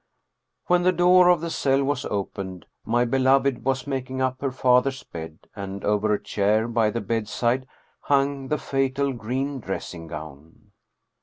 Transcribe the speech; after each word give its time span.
When 0.65 0.81
the 0.81 0.91
door 0.91 1.29
of 1.29 1.41
the 1.41 1.51
cell 1.51 1.83
was 1.83 2.05
opened 2.05 2.65
my 2.83 3.05
beloved 3.05 3.63
was 3.63 3.85
making 3.85 4.19
up 4.19 4.41
her 4.41 4.49
father's 4.49 5.03
bed, 5.03 5.37
and 5.55 5.85
over 5.85 6.11
a 6.11 6.19
chair 6.19 6.67
by 6.67 6.89
the 6.89 7.01
bed 7.01 7.27
side 7.27 7.67
hung 7.99 8.47
the 8.47 8.57
fatal 8.57 9.13
green 9.13 9.59
dressing 9.59 10.07
gown. 10.07 10.71